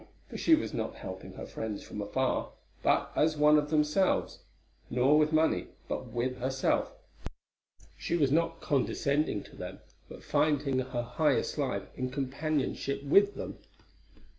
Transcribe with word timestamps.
For 0.31 0.35
she 0.37 0.55
was 0.55 0.73
not 0.73 0.95
helping 0.95 1.33
her 1.33 1.45
friends 1.45 1.83
from 1.83 2.01
afar, 2.01 2.53
but 2.81 3.11
as 3.15 3.37
one 3.37 3.59
of 3.59 3.69
themselves, 3.69 4.39
nor 4.89 5.15
with 5.19 5.31
money, 5.31 5.67
but 5.87 6.07
with 6.07 6.37
herself; 6.39 6.91
she 7.99 8.15
was 8.17 8.31
not 8.31 8.61
condescending 8.61 9.43
to 9.43 9.55
them, 9.55 9.77
but 10.09 10.23
finding 10.23 10.79
her 10.79 11.03
highest 11.03 11.59
life 11.59 11.87
in 11.95 12.09
companionship 12.09 13.03
with 13.03 13.35
them. 13.35 13.59